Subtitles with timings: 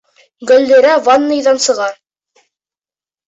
[0.51, 1.91] Гөллирә ванныйҙан сыға.